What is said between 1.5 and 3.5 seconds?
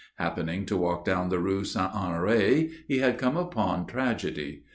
Saint Honoré, he had come